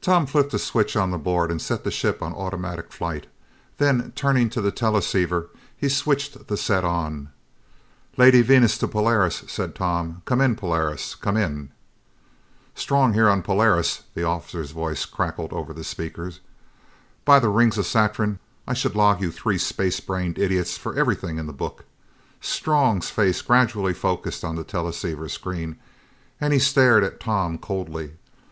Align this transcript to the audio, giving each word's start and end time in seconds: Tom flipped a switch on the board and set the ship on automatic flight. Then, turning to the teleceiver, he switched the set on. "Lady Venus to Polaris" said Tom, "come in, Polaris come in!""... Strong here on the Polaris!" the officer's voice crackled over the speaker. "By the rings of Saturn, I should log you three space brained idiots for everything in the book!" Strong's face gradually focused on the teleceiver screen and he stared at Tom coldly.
Tom 0.00 0.24
flipped 0.26 0.54
a 0.54 0.58
switch 0.60 0.94
on 0.96 1.10
the 1.10 1.18
board 1.18 1.50
and 1.50 1.60
set 1.60 1.82
the 1.82 1.90
ship 1.90 2.22
on 2.22 2.32
automatic 2.32 2.92
flight. 2.92 3.26
Then, 3.78 4.12
turning 4.14 4.48
to 4.50 4.60
the 4.60 4.70
teleceiver, 4.70 5.50
he 5.76 5.88
switched 5.88 6.46
the 6.46 6.56
set 6.56 6.84
on. 6.84 7.28
"Lady 8.16 8.40
Venus 8.40 8.78
to 8.78 8.86
Polaris" 8.86 9.42
said 9.50 9.74
Tom, 9.74 10.22
"come 10.26 10.40
in, 10.40 10.54
Polaris 10.54 11.16
come 11.16 11.36
in!""... 11.36 11.70
Strong 12.76 13.14
here 13.14 13.28
on 13.28 13.38
the 13.38 13.42
Polaris!" 13.42 14.02
the 14.14 14.22
officer's 14.22 14.70
voice 14.70 15.04
crackled 15.06 15.52
over 15.52 15.72
the 15.72 15.82
speaker. 15.82 16.30
"By 17.24 17.40
the 17.40 17.48
rings 17.48 17.76
of 17.76 17.86
Saturn, 17.86 18.38
I 18.68 18.74
should 18.74 18.94
log 18.94 19.20
you 19.20 19.32
three 19.32 19.58
space 19.58 19.98
brained 19.98 20.38
idiots 20.38 20.78
for 20.78 20.94
everything 20.94 21.38
in 21.38 21.48
the 21.48 21.52
book!" 21.52 21.84
Strong's 22.40 23.10
face 23.10 23.42
gradually 23.42 23.92
focused 23.92 24.44
on 24.44 24.54
the 24.54 24.62
teleceiver 24.62 25.28
screen 25.28 25.80
and 26.40 26.52
he 26.52 26.60
stared 26.60 27.02
at 27.02 27.18
Tom 27.18 27.58
coldly. 27.58 28.12